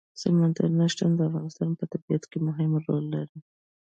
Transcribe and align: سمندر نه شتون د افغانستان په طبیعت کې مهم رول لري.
سمندر 0.21 0.65
نه 0.79 0.85
شتون 0.91 1.11
د 1.15 1.19
افغانستان 1.29 1.69
په 1.79 1.85
طبیعت 1.93 2.23
کې 2.31 2.37
مهم 2.47 2.71
رول 2.85 3.03
لري. 3.15 3.39